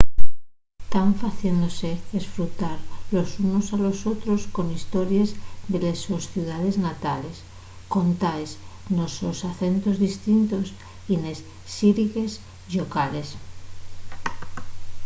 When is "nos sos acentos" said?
8.97-9.95